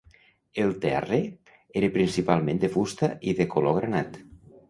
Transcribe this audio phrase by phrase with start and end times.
[0.61, 1.19] El terre
[1.81, 4.21] era principalment de fusta i de color granat.